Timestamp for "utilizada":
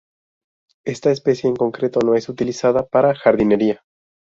2.27-2.87